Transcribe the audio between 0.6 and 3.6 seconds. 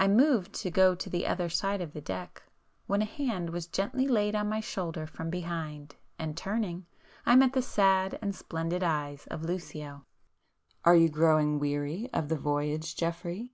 go to the other side of the deck, when a hand